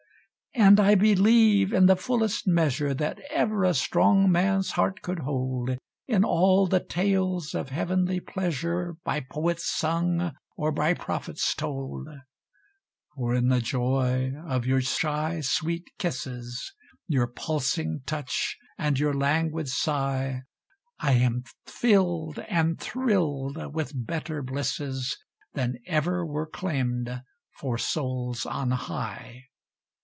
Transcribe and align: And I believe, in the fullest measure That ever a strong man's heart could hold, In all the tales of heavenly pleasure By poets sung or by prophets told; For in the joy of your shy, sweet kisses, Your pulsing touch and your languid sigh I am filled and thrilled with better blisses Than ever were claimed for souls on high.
And 0.53 0.81
I 0.81 0.95
believe, 0.95 1.71
in 1.71 1.85
the 1.85 1.95
fullest 1.95 2.45
measure 2.45 2.93
That 2.93 3.19
ever 3.31 3.63
a 3.63 3.73
strong 3.73 4.29
man's 4.29 4.71
heart 4.71 5.01
could 5.01 5.19
hold, 5.19 5.77
In 6.09 6.25
all 6.25 6.67
the 6.67 6.81
tales 6.83 7.55
of 7.55 7.69
heavenly 7.69 8.19
pleasure 8.19 8.97
By 9.05 9.21
poets 9.21 9.65
sung 9.73 10.33
or 10.57 10.73
by 10.73 10.93
prophets 10.93 11.55
told; 11.55 12.05
For 13.15 13.33
in 13.33 13.47
the 13.47 13.61
joy 13.61 14.33
of 14.45 14.65
your 14.65 14.81
shy, 14.81 15.39
sweet 15.39 15.85
kisses, 15.97 16.73
Your 17.07 17.27
pulsing 17.27 18.01
touch 18.05 18.57
and 18.77 18.99
your 18.99 19.13
languid 19.13 19.69
sigh 19.69 20.41
I 20.99 21.13
am 21.13 21.45
filled 21.65 22.39
and 22.49 22.77
thrilled 22.77 23.73
with 23.73 23.93
better 23.95 24.41
blisses 24.41 25.15
Than 25.53 25.75
ever 25.87 26.25
were 26.25 26.45
claimed 26.47 27.21
for 27.57 27.77
souls 27.77 28.45
on 28.45 28.71
high. 28.71 29.45